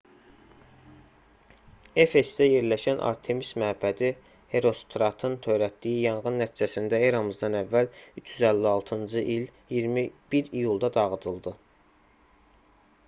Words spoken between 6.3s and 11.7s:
nəticəsində eramızdan əvvəl 356-cı il 21 iyulda dağıdıldı